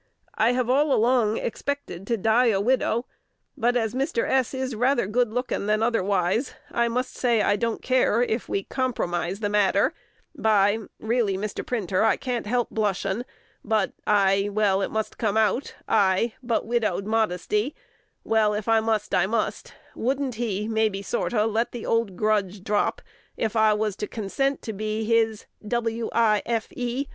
[0.33, 3.05] I have all along expected to die a widow;
[3.55, 4.27] but, as Mr.
[4.27, 4.51] S.
[4.51, 9.41] is rather good looking than otherwise, I must say I don't care if we compromise
[9.41, 9.93] the matter
[10.35, 11.63] by really, Mr.
[11.63, 13.25] Printer, I can't help blushin'
[13.63, 17.75] but I it must come out I but widowed modesty
[18.23, 23.03] well, if I must, I must wouldn't he maybe sorter, let the old grudge drap
[23.37, 27.05] if I was to consent to be be h i s w i f e?